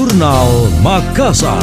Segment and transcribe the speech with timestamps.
[0.00, 1.60] Jurnal Makassar.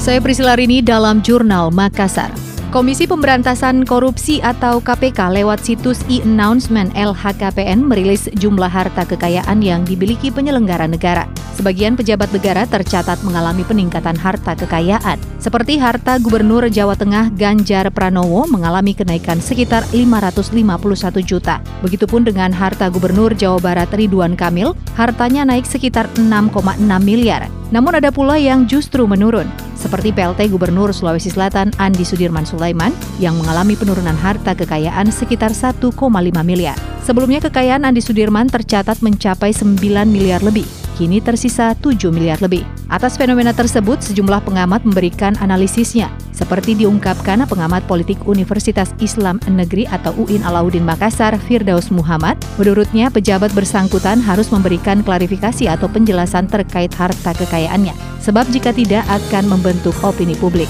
[0.00, 2.47] Saya Priscila Rini dalam Jurnal Makassar.
[2.78, 10.30] Komisi Pemberantasan Korupsi atau KPK lewat situs e-announcement LHKPN merilis jumlah harta kekayaan yang dimiliki
[10.30, 11.26] penyelenggara negara.
[11.58, 15.18] Sebagian pejabat negara tercatat mengalami peningkatan harta kekayaan.
[15.42, 21.58] Seperti harta Gubernur Jawa Tengah Ganjar Pranowo mengalami kenaikan sekitar 551 juta.
[21.82, 27.50] Begitupun dengan harta Gubernur Jawa Barat Ridwan Kamil, hartanya naik sekitar 6,6 miliar.
[27.74, 32.90] Namun ada pula yang justru menurun seperti PLT Gubernur Sulawesi Selatan Andi Sudirman Sulaiman
[33.22, 35.94] yang mengalami penurunan harta kekayaan sekitar 1,5
[36.42, 36.76] miliar.
[37.06, 39.78] Sebelumnya kekayaan Andi Sudirman tercatat mencapai 9
[40.10, 40.66] miliar lebih,
[40.98, 42.66] kini tersisa 7 miliar lebih.
[42.90, 50.10] Atas fenomena tersebut, sejumlah pengamat memberikan analisisnya, seperti diungkapkan pengamat politik Universitas Islam Negeri atau
[50.18, 52.34] UIN Alauddin Makassar, Firdaus Muhammad.
[52.58, 59.46] Menurutnya, pejabat bersangkutan harus memberikan klarifikasi atau penjelasan terkait harta kekayaannya, sebab jika tidak akan
[59.46, 60.66] membentuk opini publik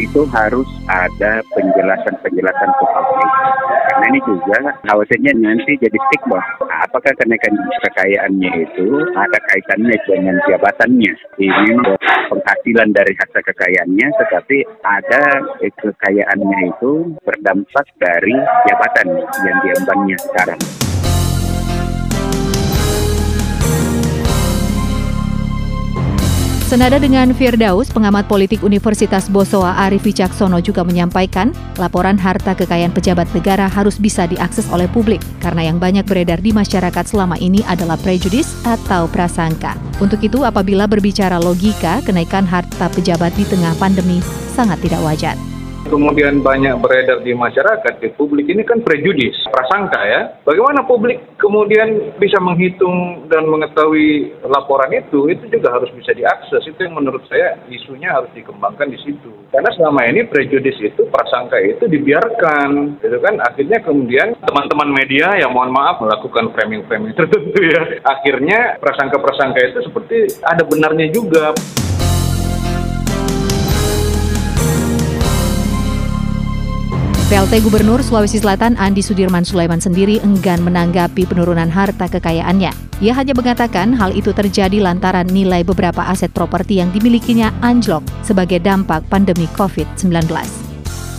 [0.00, 3.32] itu harus ada penjelasan-penjelasan ke publik.
[4.00, 6.40] Karena ini juga khawatirnya nanti jadi stigma.
[6.88, 7.52] Apakah kenaikan
[7.84, 11.12] kekayaannya itu ada kaitannya dengan jabatannya?
[11.36, 11.76] Ini
[12.32, 18.32] penghasilan dari harta kekayaannya, tetapi ada kekayaannya itu berdampak dari
[18.72, 20.60] jabatan yang diembannya sekarang.
[26.70, 31.50] Senada dengan Firdaus, pengamat politik Universitas Bosowa Arif Wicaksono juga menyampaikan
[31.82, 36.54] laporan harta kekayaan pejabat negara harus bisa diakses oleh publik karena yang banyak beredar di
[36.54, 39.74] masyarakat selama ini adalah prejudis atau prasangka.
[39.98, 44.22] Untuk itu, apabila berbicara logika, kenaikan harta pejabat di tengah pandemi
[44.54, 45.49] sangat tidak wajar
[45.90, 50.20] kemudian banyak beredar di masyarakat di publik ini kan prejudis prasangka ya.
[50.46, 55.26] Bagaimana publik kemudian bisa menghitung dan mengetahui laporan itu?
[55.26, 56.62] Itu juga harus bisa diakses.
[56.70, 59.34] Itu yang menurut saya isunya harus dikembangkan di situ.
[59.50, 63.42] Karena selama ini prejudis itu prasangka itu dibiarkan gitu kan?
[63.42, 67.82] Akhirnya kemudian teman-teman media yang mohon maaf melakukan framing-framing tertentu ya.
[68.06, 71.50] Akhirnya prasangka-prasangka itu seperti ada benarnya juga
[77.30, 82.74] PLT Gubernur Sulawesi Selatan Andi Sudirman Sulaiman sendiri enggan menanggapi penurunan harta kekayaannya.
[82.98, 88.58] Ia hanya mengatakan hal itu terjadi lantaran nilai beberapa aset properti yang dimilikinya anjlok sebagai
[88.58, 90.10] dampak pandemi COVID-19.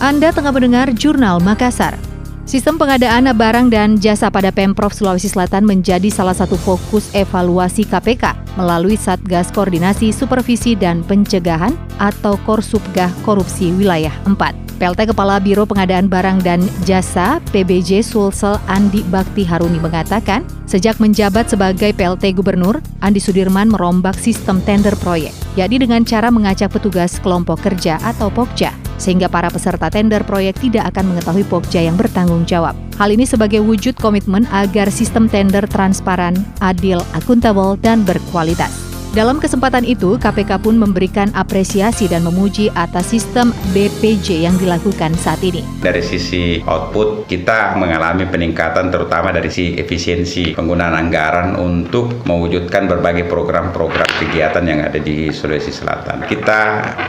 [0.04, 1.96] Anda tengah mendengar Jurnal Makassar.
[2.44, 8.60] Sistem pengadaan barang dan jasa pada Pemprov Sulawesi Selatan menjadi salah satu fokus evaluasi KPK
[8.60, 14.71] melalui Satgas Koordinasi Supervisi dan Pencegahan atau Korsubgah Korupsi Wilayah 4.
[14.82, 21.46] PLT Kepala Biro Pengadaan Barang dan Jasa PBJ Sulsel Andi Bakti Haruni mengatakan, sejak menjabat
[21.46, 27.62] sebagai PLT Gubernur, Andi Sudirman merombak sistem tender proyek, yakni dengan cara mengacak petugas kelompok
[27.62, 32.74] kerja atau POKJA, sehingga para peserta tender proyek tidak akan mengetahui POKJA yang bertanggung jawab.
[32.98, 38.91] Hal ini sebagai wujud komitmen agar sistem tender transparan, adil, akuntabel, dan berkualitas.
[39.12, 45.44] Dalam kesempatan itu, KPK pun memberikan apresiasi dan memuji atas sistem BPJ yang dilakukan saat
[45.44, 45.60] ini.
[45.84, 53.28] Dari sisi output, kita mengalami peningkatan terutama dari sisi efisiensi penggunaan anggaran untuk mewujudkan berbagai
[53.28, 56.24] program-program kegiatan yang ada di Sulawesi Selatan.
[56.24, 56.60] Kita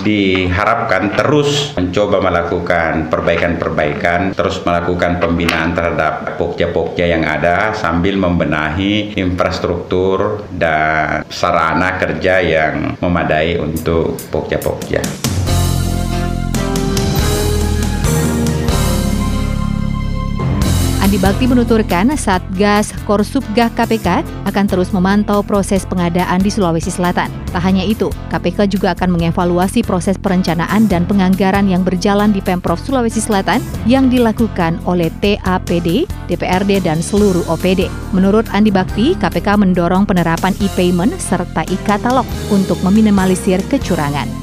[0.03, 10.44] diharapkan terus mencoba melakukan perbaikan-perbaikan, terus melakukan pembinaan terhadap pokja-pokja yang ada sambil membenahi infrastruktur
[10.52, 15.32] dan sarana kerja yang memadai untuk pokja-pokja.
[21.13, 27.29] Andi Bakti menuturkan Satgas Korsubgah KPK akan terus memantau proses pengadaan di Sulawesi Selatan.
[27.53, 32.81] Tak hanya itu, KPK juga akan mengevaluasi proses perencanaan dan penganggaran yang berjalan di Pemprov
[32.81, 37.94] Sulawesi Selatan yang dilakukan oleh TAPD, DPRD, dan seluruh OPD.
[38.10, 44.43] Menurut Andi Bakti, KPK mendorong penerapan e-payment serta e-katalog untuk meminimalisir kecurangan.